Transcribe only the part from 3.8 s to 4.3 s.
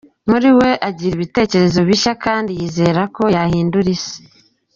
isi.